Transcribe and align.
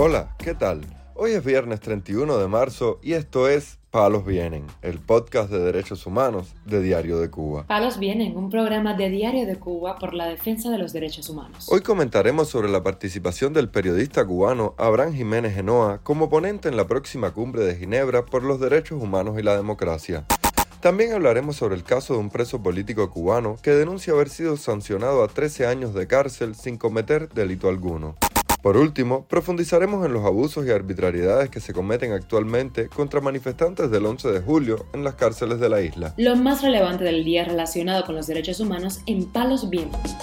Hola, 0.00 0.32
¿qué 0.38 0.54
tal? 0.54 0.82
Hoy 1.16 1.32
es 1.32 1.44
viernes 1.44 1.80
31 1.80 2.38
de 2.38 2.46
marzo 2.46 3.00
y 3.02 3.14
esto 3.14 3.48
es 3.48 3.80
Palos 3.90 4.24
Vienen, 4.24 4.64
el 4.80 5.00
podcast 5.00 5.50
de 5.50 5.58
derechos 5.58 6.06
humanos 6.06 6.54
de 6.64 6.80
Diario 6.80 7.18
de 7.18 7.30
Cuba. 7.30 7.66
Palos 7.66 7.98
Vienen, 7.98 8.36
un 8.36 8.48
programa 8.48 8.94
de 8.94 9.10
Diario 9.10 9.44
de 9.44 9.56
Cuba 9.56 9.98
por 9.98 10.14
la 10.14 10.28
defensa 10.28 10.70
de 10.70 10.78
los 10.78 10.92
derechos 10.92 11.28
humanos. 11.28 11.66
Hoy 11.68 11.80
comentaremos 11.80 12.48
sobre 12.48 12.68
la 12.68 12.84
participación 12.84 13.52
del 13.52 13.70
periodista 13.70 14.24
cubano 14.24 14.76
Abraham 14.78 15.14
Jiménez 15.14 15.56
Genoa 15.56 15.98
como 16.04 16.30
ponente 16.30 16.68
en 16.68 16.76
la 16.76 16.86
próxima 16.86 17.32
cumbre 17.32 17.64
de 17.64 17.74
Ginebra 17.74 18.24
por 18.24 18.44
los 18.44 18.60
derechos 18.60 19.02
humanos 19.02 19.36
y 19.36 19.42
la 19.42 19.56
democracia. 19.56 20.24
También 20.80 21.12
hablaremos 21.12 21.56
sobre 21.56 21.74
el 21.74 21.82
caso 21.82 22.14
de 22.14 22.20
un 22.20 22.30
preso 22.30 22.62
político 22.62 23.10
cubano 23.10 23.56
que 23.64 23.72
denuncia 23.72 24.12
haber 24.12 24.28
sido 24.28 24.56
sancionado 24.56 25.24
a 25.24 25.26
13 25.26 25.66
años 25.66 25.92
de 25.92 26.06
cárcel 26.06 26.54
sin 26.54 26.76
cometer 26.76 27.28
delito 27.30 27.68
alguno. 27.68 28.14
Por 28.68 28.76
último, 28.76 29.24
profundizaremos 29.26 30.04
en 30.04 30.12
los 30.12 30.26
abusos 30.26 30.66
y 30.66 30.70
arbitrariedades 30.70 31.48
que 31.48 31.58
se 31.58 31.72
cometen 31.72 32.12
actualmente 32.12 32.90
contra 32.90 33.22
manifestantes 33.22 33.90
del 33.90 34.04
11 34.04 34.30
de 34.30 34.40
julio 34.42 34.84
en 34.92 35.04
las 35.04 35.14
cárceles 35.14 35.58
de 35.58 35.70
la 35.70 35.80
isla. 35.80 36.12
Lo 36.18 36.36
más 36.36 36.60
relevante 36.60 37.02
del 37.02 37.24
día 37.24 37.46
relacionado 37.46 38.04
con 38.04 38.14
los 38.14 38.26
derechos 38.26 38.60
humanos 38.60 39.00
en 39.06 39.24
Palos 39.24 39.70
Vientos. 39.70 40.14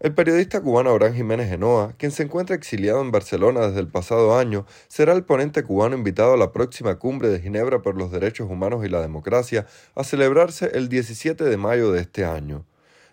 El 0.00 0.14
periodista 0.14 0.62
cubano 0.62 0.88
Abraham 0.88 1.12
Jiménez 1.12 1.50
Genoa, 1.50 1.92
quien 1.98 2.10
se 2.10 2.22
encuentra 2.22 2.56
exiliado 2.56 3.02
en 3.02 3.10
Barcelona 3.10 3.66
desde 3.66 3.80
el 3.80 3.88
pasado 3.88 4.38
año, 4.38 4.64
será 4.88 5.12
el 5.12 5.24
ponente 5.24 5.62
cubano 5.62 5.94
invitado 5.94 6.32
a 6.32 6.38
la 6.38 6.52
próxima 6.52 6.94
cumbre 6.94 7.28
de 7.28 7.40
Ginebra 7.40 7.82
por 7.82 7.98
los 7.98 8.10
Derechos 8.10 8.48
Humanos 8.48 8.82
y 8.86 8.88
la 8.88 9.02
Democracia, 9.02 9.66
a 9.94 10.04
celebrarse 10.04 10.70
el 10.72 10.88
17 10.88 11.44
de 11.44 11.56
mayo 11.58 11.92
de 11.92 12.00
este 12.00 12.24
año. 12.24 12.64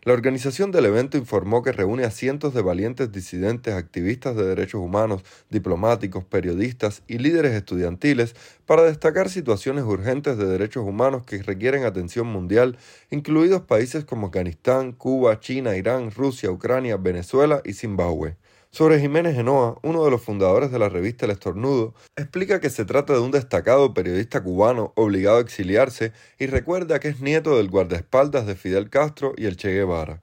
La 0.03 0.13
organización 0.13 0.71
del 0.71 0.87
evento 0.87 1.15
informó 1.15 1.61
que 1.61 1.71
reúne 1.71 2.05
a 2.05 2.09
cientos 2.09 2.55
de 2.55 2.63
valientes 2.63 3.11
disidentes, 3.11 3.75
activistas 3.75 4.35
de 4.35 4.47
derechos 4.47 4.81
humanos, 4.81 5.23
diplomáticos, 5.51 6.23
periodistas 6.23 7.03
y 7.07 7.19
líderes 7.19 7.51
estudiantiles 7.51 8.35
para 8.65 8.81
destacar 8.81 9.29
situaciones 9.29 9.83
urgentes 9.83 10.39
de 10.39 10.47
derechos 10.47 10.83
humanos 10.87 11.23
que 11.23 11.43
requieren 11.43 11.83
atención 11.83 12.25
mundial, 12.25 12.79
incluidos 13.11 13.61
países 13.61 14.03
como 14.03 14.25
Afganistán, 14.25 14.91
Cuba, 14.91 15.39
China, 15.39 15.77
Irán, 15.77 16.09
Rusia, 16.09 16.49
Ucrania, 16.49 16.97
Venezuela 16.97 17.61
y 17.63 17.73
Zimbabue. 17.73 18.37
Sobre 18.73 19.01
Jiménez 19.01 19.35
Genoa, 19.35 19.77
uno 19.83 20.05
de 20.05 20.11
los 20.11 20.21
fundadores 20.21 20.71
de 20.71 20.79
la 20.79 20.87
revista 20.87 21.25
El 21.25 21.33
Estornudo, 21.33 21.93
explica 22.15 22.61
que 22.61 22.69
se 22.69 22.85
trata 22.85 23.11
de 23.11 23.19
un 23.19 23.29
destacado 23.31 23.93
periodista 23.93 24.41
cubano 24.41 24.93
obligado 24.95 25.39
a 25.39 25.41
exiliarse 25.41 26.13
y 26.39 26.45
recuerda 26.45 27.01
que 27.01 27.09
es 27.09 27.19
nieto 27.19 27.57
del 27.57 27.69
guardaespaldas 27.69 28.47
de 28.47 28.55
Fidel 28.55 28.89
Castro 28.89 29.33
y 29.35 29.47
el 29.47 29.57
Che 29.57 29.73
Guevara. 29.73 30.21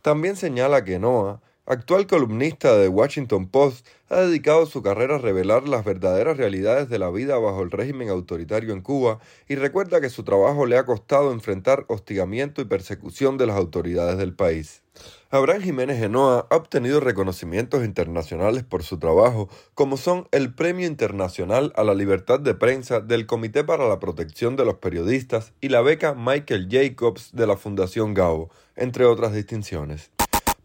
También 0.00 0.36
señala 0.36 0.84
que 0.84 1.00
Noah, 1.00 1.40
actual 1.68 2.06
columnista 2.06 2.78
de 2.78 2.88
Washington 2.88 3.46
Post, 3.46 3.86
ha 4.08 4.20
dedicado 4.20 4.64
su 4.64 4.82
carrera 4.82 5.16
a 5.16 5.18
revelar 5.18 5.68
las 5.68 5.84
verdaderas 5.84 6.38
realidades 6.38 6.88
de 6.88 6.98
la 6.98 7.10
vida 7.10 7.36
bajo 7.36 7.62
el 7.62 7.70
régimen 7.70 8.08
autoritario 8.08 8.72
en 8.72 8.80
Cuba 8.80 9.18
y 9.48 9.54
recuerda 9.54 10.00
que 10.00 10.08
su 10.08 10.24
trabajo 10.24 10.64
le 10.64 10.78
ha 10.78 10.86
costado 10.86 11.30
enfrentar 11.30 11.84
hostigamiento 11.88 12.62
y 12.62 12.64
persecución 12.64 13.36
de 13.36 13.46
las 13.46 13.56
autoridades 13.56 14.16
del 14.16 14.32
país. 14.32 14.82
Abraham 15.28 15.60
Jiménez 15.60 15.98
Genoa 15.98 16.46
ha 16.48 16.56
obtenido 16.56 17.00
reconocimientos 17.00 17.84
internacionales 17.84 18.64
por 18.64 18.82
su 18.82 18.98
trabajo, 18.98 19.50
como 19.74 19.98
son 19.98 20.26
el 20.32 20.54
Premio 20.54 20.86
Internacional 20.86 21.74
a 21.76 21.84
la 21.84 21.92
Libertad 21.92 22.40
de 22.40 22.54
Prensa 22.54 23.00
del 23.00 23.26
Comité 23.26 23.62
para 23.62 23.86
la 23.86 24.00
Protección 24.00 24.56
de 24.56 24.64
los 24.64 24.76
Periodistas 24.76 25.52
y 25.60 25.68
la 25.68 25.82
beca 25.82 26.14
Michael 26.14 26.68
Jacobs 26.70 27.32
de 27.34 27.46
la 27.46 27.58
Fundación 27.58 28.14
Gao, 28.14 28.48
entre 28.74 29.04
otras 29.04 29.34
distinciones. 29.34 30.10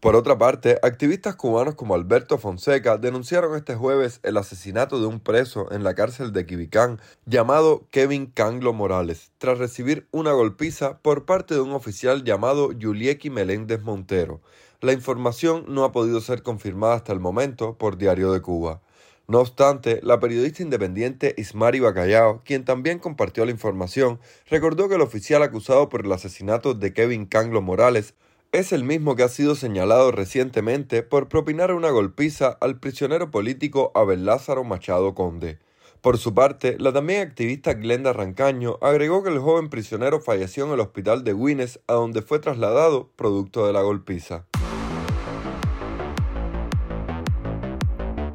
Por 0.04 0.16
otra 0.16 0.36
parte, 0.36 0.78
activistas 0.82 1.34
cubanos 1.34 1.76
como 1.76 1.94
Alberto 1.94 2.36
Fonseca 2.36 2.98
denunciaron 2.98 3.56
este 3.56 3.74
jueves 3.74 4.20
el 4.22 4.36
asesinato 4.36 5.00
de 5.00 5.06
un 5.06 5.18
preso 5.18 5.72
en 5.72 5.82
la 5.82 5.94
cárcel 5.94 6.30
de 6.34 6.44
Quibicán 6.44 7.00
llamado 7.24 7.88
Kevin 7.90 8.26
Canglo 8.26 8.74
Morales, 8.74 9.32
tras 9.38 9.56
recibir 9.56 10.06
una 10.10 10.32
golpiza 10.32 10.98
por 10.98 11.24
parte 11.24 11.54
de 11.54 11.62
un 11.62 11.72
oficial 11.72 12.22
llamado 12.22 12.72
Yulieki 12.72 13.30
Meléndez 13.30 13.80
Montero. 13.80 14.42
La 14.82 14.92
información 14.92 15.64
no 15.68 15.84
ha 15.84 15.92
podido 15.92 16.20
ser 16.20 16.42
confirmada 16.42 16.96
hasta 16.96 17.14
el 17.14 17.20
momento 17.20 17.78
por 17.78 17.96
Diario 17.96 18.30
de 18.30 18.42
Cuba. 18.42 18.82
No 19.26 19.38
obstante, 19.40 20.00
la 20.02 20.20
periodista 20.20 20.62
independiente 20.62 21.34
Ismari 21.38 21.80
Bacallao, 21.80 22.42
quien 22.44 22.66
también 22.66 22.98
compartió 22.98 23.46
la 23.46 23.52
información, 23.52 24.20
recordó 24.50 24.86
que 24.90 24.96
el 24.96 25.00
oficial 25.00 25.42
acusado 25.42 25.88
por 25.88 26.04
el 26.04 26.12
asesinato 26.12 26.74
de 26.74 26.92
Kevin 26.92 27.24
Canglo 27.24 27.62
Morales 27.62 28.12
es 28.54 28.70
el 28.70 28.84
mismo 28.84 29.16
que 29.16 29.24
ha 29.24 29.28
sido 29.28 29.56
señalado 29.56 30.12
recientemente 30.12 31.02
por 31.02 31.28
propinar 31.28 31.74
una 31.74 31.90
golpiza 31.90 32.56
al 32.60 32.78
prisionero 32.78 33.32
político 33.32 33.90
Abel 33.96 34.24
Lázaro 34.24 34.62
Machado 34.62 35.12
Conde. 35.12 35.58
Por 36.00 36.18
su 36.18 36.34
parte, 36.34 36.76
la 36.78 36.92
también 36.92 37.26
activista 37.26 37.74
Glenda 37.74 38.12
Rancaño 38.12 38.78
agregó 38.80 39.24
que 39.24 39.30
el 39.30 39.40
joven 39.40 39.70
prisionero 39.70 40.20
falleció 40.20 40.66
en 40.66 40.72
el 40.72 40.78
hospital 40.78 41.24
de 41.24 41.32
Guinness, 41.32 41.80
a 41.88 41.94
donde 41.94 42.22
fue 42.22 42.38
trasladado 42.38 43.10
producto 43.16 43.66
de 43.66 43.72
la 43.72 43.82
golpiza. 43.82 44.44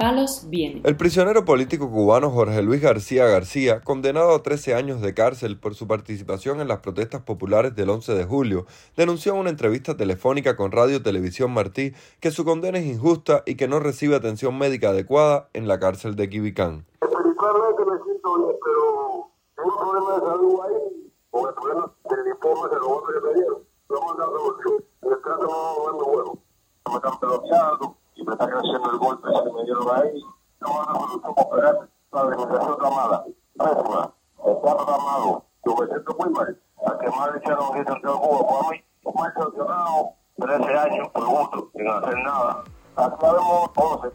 El 0.01 0.95
prisionero 0.95 1.43
político 1.43 1.91
cubano 1.91 2.29
Jorge 2.29 2.61
Luis 2.61 2.81
García 2.81 3.25
García, 3.25 3.81
condenado 3.81 4.33
a 4.33 4.41
13 4.41 4.73
años 4.73 5.01
de 5.01 5.13
cárcel 5.13 5.59
por 5.59 5.75
su 5.75 5.87
participación 5.87 6.61
en 6.61 6.69
las 6.69 6.79
protestas 6.79 7.23
populares 7.23 7.75
del 7.75 7.89
11 7.89 8.13
de 8.13 8.23
julio, 8.23 8.65
denunció 8.95 9.33
en 9.33 9.39
una 9.39 9.49
entrevista 9.49 9.97
telefónica 9.97 10.55
con 10.55 10.71
Radio 10.71 11.03
Televisión 11.03 11.51
Martí 11.51 11.91
que 12.21 12.31
su 12.31 12.45
condena 12.45 12.77
es 12.77 12.85
injusta 12.85 13.43
y 13.45 13.55
que 13.55 13.67
no 13.67 13.81
recibe 13.81 14.15
atención 14.15 14.57
médica 14.57 14.91
adecuada 14.91 15.49
en 15.51 15.67
la 15.67 15.79
cárcel 15.79 16.15
de 16.15 16.29
Quibicán. 16.29 16.85
Espiritualmente 17.01 17.83
me 17.83 18.03
siento 18.05 18.37
bien, 18.37 18.55
pero 18.63 19.31
tengo 19.57 19.69
un 19.69 19.79
problema 19.79 20.13
de 20.15 20.19
salud 20.21 20.59
ahí, 20.63 21.11
con 21.29 21.49
el 21.49 21.55
problema 21.55 21.93
del 22.09 22.27
informe 22.29 22.69
de 22.69 22.75
los 22.77 22.87
golpes 22.87 23.15
que 23.15 23.27
me 23.27 23.33
dieron. 23.33 23.63
No 23.89 23.99
me 23.99 24.11
han 24.11 24.17
dado 24.17 24.39
solución. 24.39 24.83
El 25.01 25.21
trato 25.21 25.43
no 25.43 25.89
es 25.89 25.93
muy 25.93 26.15
bueno. 26.15 26.39
Me 26.87 26.95
están 26.95 27.19
peloteando 27.19 27.98
y 28.19 28.23
me 28.25 28.33
está 28.33 28.47
creciendo 28.47 28.91
el 28.91 28.97
golpe 28.97 29.27
que 29.27 29.51
me 29.53 29.63
dieron 29.63 29.87
ahí. 29.95 30.21
No 30.59 30.67
van 30.73 30.89
a 30.89 30.99
solución 30.99 31.33
operar 31.37 31.89
la 32.11 32.21
alimentación 32.21 32.77
tramada. 32.77 33.25
Pésima. 33.57 34.13
Está 34.37 34.85
tramado. 34.85 35.45
Yo 35.65 35.75
me 35.75 35.87
siento 35.87 36.15
muy 36.19 36.29
mal. 36.29 36.61
A 36.85 36.97
que 36.97 37.09
más 37.09 37.31
le 37.31 37.37
echaron 37.39 37.65
aquí 37.69 37.79
en 37.79 38.01
Cuba 38.01 38.47
por 38.47 38.71
mí. 38.71 38.83
Fue 39.03 39.33
sancionado 39.33 40.13
13 40.37 40.77
años 40.77 41.07
por 41.09 41.25
gusto, 41.25 41.69
sin 41.75 41.87
hacer 41.87 42.15
nada. 42.23 42.63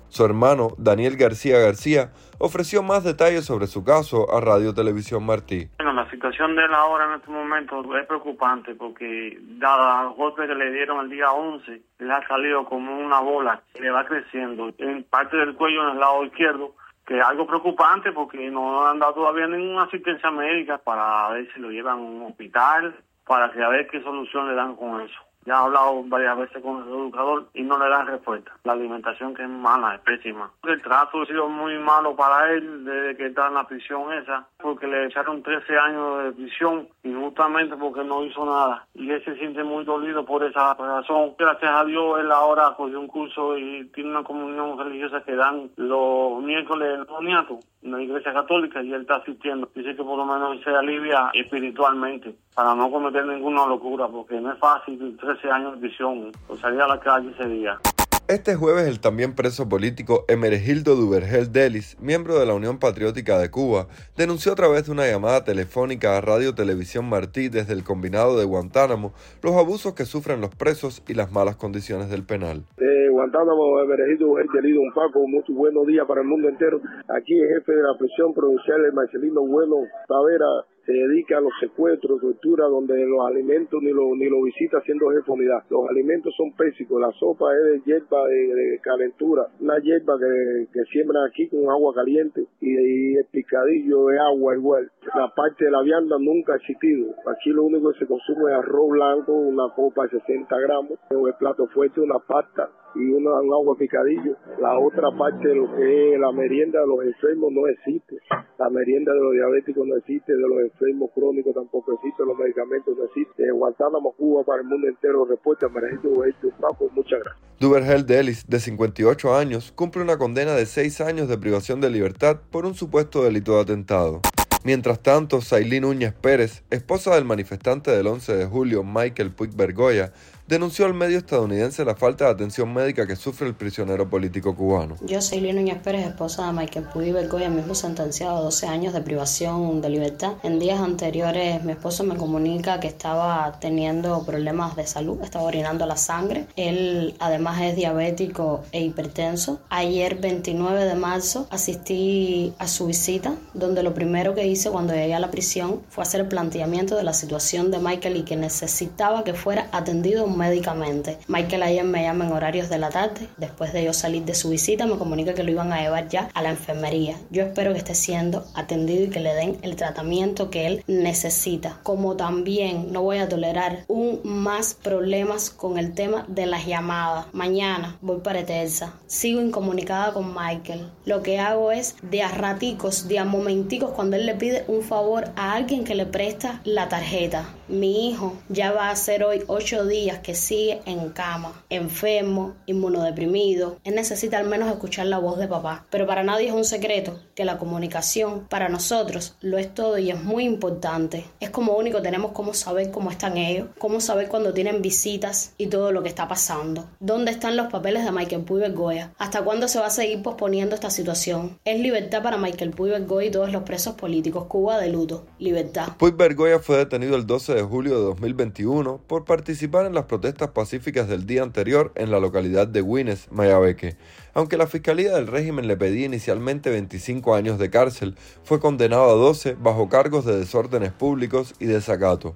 Su 0.08 0.24
hermano, 0.24 0.68
Daniel 0.78 1.16
García 1.16 1.58
García, 1.58 2.12
ofreció 2.38 2.82
más 2.82 3.04
detalles 3.04 3.44
sobre 3.44 3.66
su 3.66 3.84
caso 3.84 4.26
a 4.34 4.40
Radio 4.40 4.74
Televisión 4.74 5.24
Martí. 5.24 5.68
La 5.78 6.10
situación 6.10 6.54
de 6.56 6.64
él 6.64 6.74
ahora 6.74 7.06
en 7.06 7.20
este 7.20 7.30
momento 7.30 7.82
es 7.96 8.06
preocupante 8.06 8.74
porque, 8.74 9.38
dada 9.58 10.04
los 10.04 10.16
golpes 10.16 10.46
que 10.46 10.54
le 10.54 10.70
dieron 10.72 11.04
el 11.04 11.10
día 11.10 11.30
11, 11.32 11.82
le 11.98 12.12
ha 12.12 12.26
salido 12.26 12.64
como 12.64 12.98
una 12.98 13.20
bola 13.20 13.62
que 13.72 13.80
le 13.80 13.90
va 13.90 14.04
creciendo 14.04 14.70
en 14.78 15.04
parte 15.04 15.36
del 15.36 15.54
cuello 15.54 15.82
en 15.82 15.94
el 15.94 16.00
lado 16.00 16.24
izquierdo, 16.24 16.74
que 17.06 17.18
es 17.18 17.24
algo 17.24 17.46
preocupante 17.46 18.12
porque 18.12 18.50
no 18.50 18.86
han 18.86 18.98
dado 18.98 19.14
todavía 19.14 19.46
ninguna 19.46 19.84
asistencia 19.84 20.30
médica 20.30 20.78
para 20.78 21.30
ver 21.30 21.48
si 21.52 21.60
lo 21.60 21.70
llevan 21.70 21.98
a 21.98 22.02
un 22.02 22.22
hospital, 22.22 22.94
para 23.26 23.52
saber 23.54 23.88
qué 23.88 24.02
solución 24.02 24.48
le 24.48 24.54
dan 24.54 24.76
con 24.76 25.00
eso. 25.00 25.20
Ya 25.46 25.54
he 25.54 25.56
hablado 25.56 26.02
varias 26.06 26.38
veces 26.38 26.62
con 26.62 26.82
el 26.82 26.88
educador 26.88 27.48
y 27.54 27.62
no 27.62 27.78
le 27.78 27.88
dan 27.88 28.06
respuesta. 28.06 28.52
La 28.64 28.72
alimentación 28.72 29.34
que 29.34 29.42
es 29.42 29.48
mala, 29.48 29.94
es 29.94 30.00
pésima. 30.00 30.50
El 30.64 30.80
trato 30.82 31.22
ha 31.22 31.26
sido 31.26 31.48
muy 31.48 31.78
malo 31.78 32.16
para 32.16 32.50
él 32.52 32.84
desde 32.84 33.16
que 33.16 33.26
está 33.26 33.48
en 33.48 33.54
la 33.54 33.66
prisión 33.66 34.12
esa, 34.12 34.46
porque 34.58 34.86
le 34.86 35.06
echaron 35.06 35.42
13 35.42 35.78
años 35.78 36.24
de 36.24 36.32
prisión 36.32 36.88
injustamente 37.02 37.76
porque 37.76 38.04
no 38.04 38.24
hizo 38.24 38.44
nada. 38.44 38.86
Y 38.94 39.10
él 39.10 39.22
se 39.24 39.36
siente 39.36 39.62
muy 39.62 39.84
dolido 39.84 40.24
por 40.24 40.44
esa 40.44 40.74
razón. 40.74 41.34
Gracias 41.38 41.70
a 41.70 41.84
Dios 41.84 42.20
él 42.20 42.32
ahora 42.32 42.74
cogió 42.76 43.00
un 43.00 43.08
curso 43.08 43.56
y 43.58 43.86
tiene 43.94 44.10
una 44.10 44.24
comunión 44.24 44.78
religiosa 44.78 45.22
que 45.22 45.34
dan 45.34 45.70
los 45.76 46.42
miércoles 46.42 46.98
en 46.98 47.06
Boniato, 47.06 47.58
en 47.82 47.92
la 47.92 48.02
iglesia 48.02 48.32
católica, 48.32 48.82
y 48.82 48.92
él 48.92 49.02
está 49.02 49.16
asistiendo. 49.16 49.68
Dice 49.74 49.94
que 49.94 50.02
por 50.02 50.16
lo 50.16 50.24
menos 50.24 50.62
se 50.62 50.70
alivia 50.70 51.30
espiritualmente 51.34 52.34
para 52.54 52.74
no 52.74 52.90
cometer 52.90 53.26
ninguna 53.26 53.66
locura, 53.66 54.08
porque 54.08 54.40
no 54.40 54.52
es 54.52 54.58
fácil 54.58 55.16
13 55.16 55.33
años 55.50 55.74
de 55.74 55.80
prisión, 55.80 56.32
salir 56.60 56.80
a 56.80 56.88
la 56.88 57.00
calle 57.00 57.30
ese 57.30 57.48
día. 57.48 57.78
Este 58.26 58.54
jueves 58.54 58.88
el 58.88 59.00
también 59.00 59.34
preso 59.34 59.68
político 59.68 60.24
Emergildo 60.28 60.96
Duvergel 60.96 61.52
Delis, 61.52 62.00
miembro 62.00 62.38
de 62.38 62.46
la 62.46 62.54
Unión 62.54 62.78
Patriótica 62.78 63.38
de 63.38 63.50
Cuba, 63.50 63.86
denunció 64.16 64.52
a 64.52 64.54
través 64.54 64.86
de 64.86 64.92
una 64.92 65.06
llamada 65.06 65.44
telefónica 65.44 66.16
a 66.16 66.22
Radio 66.22 66.54
Televisión 66.54 67.06
Martí 67.06 67.50
desde 67.50 67.74
el 67.74 67.84
combinado 67.84 68.38
de 68.38 68.46
Guantánamo 68.46 69.12
los 69.42 69.54
abusos 69.56 69.92
que 69.92 70.06
sufren 70.06 70.40
los 70.40 70.54
presos 70.54 71.02
y 71.06 71.12
las 71.12 71.32
malas 71.32 71.56
condiciones 71.56 72.08
del 72.08 72.24
penal. 72.24 72.64
Eh, 72.78 73.10
Guantánamo, 73.10 73.80
Emergildo 73.80 74.28
Duvergel 74.28 74.78
un 74.78 74.92
Paco, 74.94 75.28
muy 75.28 75.44
buenos 75.50 75.86
días 75.86 76.06
para 76.06 76.22
el 76.22 76.26
mundo 76.26 76.48
entero. 76.48 76.80
Aquí 77.14 77.38
el 77.38 77.48
jefe 77.48 77.72
de 77.72 77.82
la 77.82 77.98
prisión 77.98 78.32
provincial, 78.32 78.86
el 78.86 78.92
Marcelino 78.94 79.42
Bueno 79.42 79.76
Tavera, 80.08 80.64
se 80.84 80.92
dedica 80.92 81.38
a 81.38 81.40
los 81.40 81.52
secuestros, 81.60 82.20
tortura, 82.20 82.66
donde 82.66 82.94
los 83.06 83.26
alimentos 83.26 83.80
ni 83.82 83.90
lo, 83.90 84.14
ni 84.14 84.28
lo 84.28 84.42
visita 84.42 84.78
haciendo 84.78 85.10
jefe 85.10 85.30
unidad. 85.30 85.64
Los 85.70 85.88
alimentos 85.88 86.34
son 86.36 86.52
pésimos, 86.52 87.00
la 87.00 87.10
sopa 87.12 87.46
es 87.54 87.64
de 87.64 87.80
hierba 87.84 88.26
de, 88.28 88.78
calentura, 88.82 89.48
una 89.60 89.78
hierba 89.78 90.18
que, 90.18 90.66
que 90.72 90.84
siembran 90.92 91.26
aquí 91.28 91.48
con 91.48 91.68
agua 91.70 91.94
caliente 91.94 92.44
y, 92.60 93.14
el 93.14 93.26
picadillo 93.30 94.10
es 94.10 94.20
agua 94.20 94.56
igual. 94.56 94.90
La 95.14 95.32
parte 95.34 95.64
de 95.64 95.70
la 95.70 95.82
vianda 95.82 96.16
nunca 96.18 96.54
ha 96.54 96.56
existido. 96.56 97.14
Aquí 97.26 97.50
lo 97.50 97.64
único 97.64 97.92
que 97.92 98.00
se 98.00 98.06
consume 98.06 98.50
es 98.50 98.58
arroz 98.58 98.90
blanco, 98.90 99.32
una 99.32 99.72
copa 99.74 100.04
de 100.04 100.20
60 100.20 100.58
gramos, 100.60 100.98
un 101.10 101.32
plato 101.38 101.66
fuerte, 101.68 102.00
una 102.00 102.18
pasta 102.18 102.68
y 102.94 103.10
un 103.10 103.26
agua 103.26 103.76
picadillo. 103.76 104.36
La 104.60 104.78
otra 104.78 105.10
parte 105.16 105.48
de 105.48 105.54
lo 105.54 105.74
que 105.74 106.14
es 106.14 106.20
la 106.20 106.32
merienda 106.32 106.80
de 106.80 106.86
los 106.86 107.04
enfermos 107.04 107.52
no 107.52 107.66
existe. 107.68 108.18
La 108.58 108.70
merienda 108.70 109.12
de 109.12 109.20
los 109.20 109.32
diabéticos 109.32 109.86
no 109.86 109.96
existe, 109.96 110.32
de 110.32 110.40
los 110.40 110.60
enfermos 110.60 111.10
crónicos 111.14 111.54
tampoco 111.54 111.92
existe, 111.94 112.24
los 112.24 112.38
medicamentos 112.38 112.96
no 112.96 113.04
existen. 113.04 113.48
En 113.48 113.56
Guantánamo, 113.56 114.12
Cuba, 114.12 114.44
para 114.44 114.62
el 114.62 114.68
mundo 114.68 114.88
entero, 114.88 115.24
respuesta, 115.24 115.68
merecido 115.68 116.24
esto, 116.24 116.48
Paco, 116.60 116.90
muchas 116.94 117.20
gracias. 117.20 117.44
Duvergel 117.60 118.06
Delis, 118.06 118.46
de 118.46 118.60
58 118.60 119.34
años, 119.34 119.72
cumple 119.72 120.02
una 120.02 120.18
condena 120.18 120.54
de 120.54 120.66
6 120.66 121.00
años 121.00 121.28
de 121.28 121.38
privación 121.38 121.80
de 121.80 121.90
libertad 121.90 122.40
por 122.50 122.66
un 122.66 122.74
supuesto 122.74 123.22
delito 123.22 123.54
de 123.54 123.62
atentado. 123.62 124.20
Mientras 124.64 125.02
tanto, 125.02 125.42
Sailín 125.42 125.82
Núñez 125.82 126.14
Pérez, 126.14 126.64
esposa 126.70 127.14
del 127.14 127.26
manifestante 127.26 127.90
del 127.90 128.06
11 128.06 128.34
de 128.34 128.46
julio 128.46 128.82
Michael 128.82 129.30
Puig 129.30 129.54
Bergoya, 129.54 130.14
denunció 130.46 130.84
al 130.84 130.92
medio 130.92 131.18
estadounidense 131.18 131.84
la 131.86 131.94
falta 131.94 132.26
de 132.26 132.32
atención 132.32 132.72
médica 132.72 133.06
que 133.06 133.16
sufre 133.16 133.48
el 133.48 133.54
prisionero 133.54 134.10
político 134.10 134.54
cubano. 134.54 134.96
Yo 135.00 135.22
soy 135.22 135.40
Lina 135.40 135.60
Núñez 135.60 135.78
Pérez, 135.78 136.06
esposa 136.06 136.46
de 136.46 136.52
Michael 136.52 136.86
Puy 136.92 137.12
Bergoya, 137.12 137.48
mismo 137.48 137.74
sentenciado 137.74 138.36
a 138.36 138.40
12 138.40 138.66
años 138.66 138.92
de 138.92 139.00
privación 139.00 139.80
de 139.80 139.88
libertad. 139.88 140.34
En 140.42 140.58
días 140.58 140.80
anteriores 140.80 141.64
mi 141.64 141.72
esposo 141.72 142.04
me 142.04 142.16
comunica 142.16 142.78
que 142.78 142.88
estaba 142.88 143.58
teniendo 143.58 144.24
problemas 144.26 144.76
de 144.76 144.86
salud, 144.86 145.18
estaba 145.22 145.44
orinando 145.44 145.86
la 145.86 145.96
sangre. 145.96 146.46
Él 146.56 147.14
además 147.20 147.62
es 147.62 147.76
diabético 147.76 148.64
e 148.72 148.82
hipertenso. 148.82 149.60
Ayer 149.70 150.16
29 150.16 150.84
de 150.84 150.94
marzo 150.94 151.46
asistí 151.50 152.52
a 152.58 152.68
su 152.68 152.86
visita, 152.86 153.34
donde 153.54 153.82
lo 153.82 153.94
primero 153.94 154.34
que 154.34 154.46
hice 154.46 154.70
cuando 154.70 154.92
llegué 154.92 155.14
a 155.14 155.20
la 155.20 155.30
prisión 155.30 155.80
fue 155.88 156.02
hacer 156.02 156.20
el 156.20 156.28
planteamiento 156.28 156.96
de 156.96 157.02
la 157.02 157.14
situación 157.14 157.70
de 157.70 157.78
Michael 157.78 158.18
y 158.18 158.22
que 158.24 158.36
necesitaba 158.36 159.24
que 159.24 159.32
fuera 159.32 159.68
atendido 159.72 160.26
médicamente. 160.34 161.18
Michael 161.28 161.62
ayer 161.62 161.84
me 161.84 162.02
llama 162.02 162.26
en 162.26 162.32
horarios 162.32 162.68
de 162.68 162.78
la 162.78 162.90
tarde, 162.90 163.28
después 163.36 163.72
de 163.72 163.84
yo 163.84 163.92
salir 163.92 164.24
de 164.24 164.34
su 164.34 164.50
visita 164.50 164.86
me 164.86 164.98
comunica 164.98 165.34
que 165.34 165.42
lo 165.42 165.50
iban 165.50 165.72
a 165.72 165.80
llevar 165.80 166.08
ya 166.08 166.28
a 166.34 166.42
la 166.42 166.50
enfermería. 166.50 167.16
Yo 167.30 167.42
espero 167.42 167.72
que 167.72 167.78
esté 167.78 167.94
siendo 167.94 168.44
atendido 168.54 169.04
y 169.04 169.10
que 169.10 169.20
le 169.20 169.34
den 169.34 169.58
el 169.62 169.76
tratamiento 169.76 170.50
que 170.50 170.66
él 170.66 170.84
necesita. 170.86 171.78
Como 171.82 172.16
también 172.16 172.92
no 172.92 173.02
voy 173.02 173.18
a 173.18 173.28
tolerar 173.28 173.84
un 173.88 174.20
más 174.24 174.74
problemas 174.74 175.50
con 175.50 175.78
el 175.78 175.94
tema 175.94 176.24
de 176.28 176.46
las 176.46 176.66
llamadas. 176.66 177.26
Mañana 177.32 177.96
voy 178.00 178.20
para 178.20 178.40
Eterza, 178.40 178.94
sigo 179.06 179.40
incomunicada 179.40 180.12
con 180.12 180.34
Michael. 180.34 180.88
Lo 181.04 181.22
que 181.22 181.38
hago 181.38 181.72
es 181.72 181.96
de 182.02 182.22
a 182.22 182.28
raticos, 182.28 183.08
de 183.08 183.18
a 183.18 183.24
momenticos 183.24 183.90
cuando 183.90 184.16
él 184.16 184.26
le 184.26 184.34
pide 184.34 184.64
un 184.68 184.82
favor 184.82 185.30
a 185.36 185.52
alguien 185.52 185.84
que 185.84 185.94
le 185.94 186.06
presta 186.06 186.60
la 186.64 186.88
tarjeta. 186.88 187.48
Mi 187.66 188.08
hijo 188.08 188.36
ya 188.50 188.72
va 188.72 188.90
a 188.90 188.96
ser 188.96 189.24
hoy 189.24 189.42
ocho 189.46 189.86
días 189.86 190.18
que 190.18 190.34
sigue 190.34 190.82
en 190.84 191.08
cama, 191.10 191.64
enfermo, 191.70 192.54
inmunodeprimido. 192.66 193.78
Él 193.84 193.94
necesita 193.94 194.38
al 194.38 194.46
menos 194.46 194.70
escuchar 194.70 195.06
la 195.06 195.18
voz 195.18 195.38
de 195.38 195.48
papá. 195.48 195.86
Pero 195.90 196.06
para 196.06 196.22
nadie 196.22 196.48
es 196.48 196.52
un 196.52 196.66
secreto 196.66 197.18
que 197.34 197.46
la 197.46 197.58
comunicación 197.58 198.46
para 198.50 198.68
nosotros 198.68 199.36
lo 199.40 199.56
es 199.56 199.72
todo 199.72 199.96
y 199.98 200.10
es 200.10 200.22
muy 200.22 200.44
importante. 200.44 201.24
Es 201.40 201.50
como 201.50 201.72
único 201.72 202.02
tenemos 202.02 202.32
cómo 202.32 202.52
saber 202.52 202.90
cómo 202.90 203.10
están 203.10 203.38
ellos, 203.38 203.68
cómo 203.78 204.00
saber 204.00 204.28
cuando 204.28 204.52
tienen 204.52 204.82
visitas 204.82 205.54
y 205.56 205.68
todo 205.68 205.90
lo 205.90 206.02
que 206.02 206.10
está 206.10 206.28
pasando. 206.28 206.86
¿Dónde 207.00 207.30
están 207.30 207.56
los 207.56 207.68
papeles 207.68 208.04
de 208.04 208.12
Michael 208.12 208.42
Puy 208.42 208.60
Bergoya? 208.60 209.12
¿Hasta 209.18 209.42
cuándo 209.42 209.68
se 209.68 209.80
va 209.80 209.86
a 209.86 209.90
seguir 209.90 210.22
posponiendo 210.22 210.74
esta 210.74 210.90
situación? 210.90 211.58
Es 211.64 211.80
libertad 211.80 212.22
para 212.22 212.36
Michael 212.36 212.70
Puy 212.70 212.90
Bergoya 212.90 213.28
y 213.28 213.30
todos 213.30 213.50
los 213.50 213.62
presos 213.62 213.94
políticos. 213.94 214.44
Cuba 214.48 214.78
de 214.78 214.90
luto. 214.90 215.24
Libertad. 215.38 215.88
Puy 215.96 216.10
Bergoya 216.10 216.58
fue 216.58 216.76
detenido 216.76 217.16
el 217.16 217.26
12 217.26 217.53
de 217.54 217.62
julio 217.62 217.96
de 217.96 218.04
2021 218.04 219.00
por 219.06 219.24
participar 219.24 219.86
en 219.86 219.94
las 219.94 220.04
protestas 220.04 220.50
pacíficas 220.50 221.08
del 221.08 221.26
día 221.26 221.42
anterior 221.42 221.92
en 221.94 222.10
la 222.10 222.20
localidad 222.20 222.66
de 222.66 222.82
Guines, 222.82 223.28
Mayabeque. 223.30 223.96
Aunque 224.34 224.56
la 224.56 224.66
Fiscalía 224.66 225.14
del 225.14 225.26
régimen 225.26 225.66
le 225.66 225.76
pedía 225.76 226.06
inicialmente 226.06 226.70
25 226.70 227.34
años 227.34 227.58
de 227.58 227.70
cárcel, 227.70 228.16
fue 228.42 228.60
condenado 228.60 229.04
a 229.04 229.14
12 229.14 229.54
bajo 229.54 229.88
cargos 229.88 230.24
de 230.24 230.38
desórdenes 230.38 230.92
públicos 230.92 231.54
y 231.58 231.66
desacato. 231.66 232.34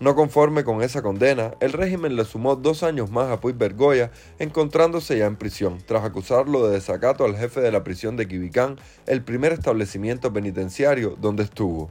No 0.00 0.14
conforme 0.14 0.64
con 0.64 0.82
esa 0.82 1.02
condena, 1.02 1.52
el 1.60 1.74
régimen 1.74 2.16
le 2.16 2.24
sumó 2.24 2.56
dos 2.56 2.82
años 2.82 3.10
más 3.10 3.30
a 3.30 3.38
Puig 3.38 3.56
Bergoya, 3.56 4.10
encontrándose 4.38 5.18
ya 5.18 5.26
en 5.26 5.36
prisión, 5.36 5.76
tras 5.84 6.04
acusarlo 6.04 6.66
de 6.66 6.72
desacato 6.72 7.26
al 7.26 7.36
jefe 7.36 7.60
de 7.60 7.70
la 7.70 7.84
prisión 7.84 8.16
de 8.16 8.26
Quibicán, 8.26 8.78
el 9.06 9.22
primer 9.22 9.52
establecimiento 9.52 10.32
penitenciario 10.32 11.16
donde 11.20 11.42
estuvo. 11.42 11.90